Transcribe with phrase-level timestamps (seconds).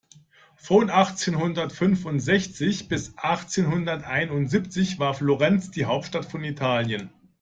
[0.55, 7.13] Von achtzehnhundertfünfundsechzig bis achtzehnhunderteinundsiebzig war Florenz die Hauptstadt von Italien.